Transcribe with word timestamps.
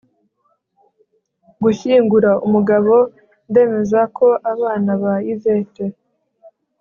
gushyingura. 1.63 2.31
umugabo, 2.45 2.93
ndemeza 3.49 4.01
ko 4.17 4.27
abana 4.51 4.91
ba 5.03 5.13
yvette 5.29 5.83